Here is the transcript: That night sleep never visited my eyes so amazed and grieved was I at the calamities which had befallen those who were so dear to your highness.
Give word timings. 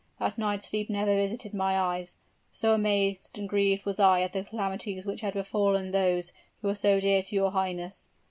That 0.17 0.35
night 0.39 0.63
sleep 0.63 0.89
never 0.89 1.13
visited 1.15 1.53
my 1.53 1.79
eyes 1.79 2.15
so 2.51 2.73
amazed 2.73 3.37
and 3.37 3.47
grieved 3.47 3.85
was 3.85 3.99
I 3.99 4.21
at 4.23 4.33
the 4.33 4.43
calamities 4.43 5.05
which 5.05 5.21
had 5.21 5.35
befallen 5.35 5.91
those 5.91 6.33
who 6.63 6.69
were 6.69 6.73
so 6.73 6.99
dear 6.99 7.21
to 7.21 7.35
your 7.35 7.51
highness. 7.51 8.07